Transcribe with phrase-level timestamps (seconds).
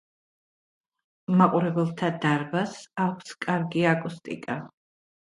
[1.41, 4.57] მაყურებელთა დარბაზს აქვს კარგი აკუსტიკა.